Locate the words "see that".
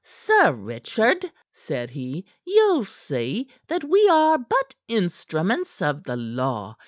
2.85-3.83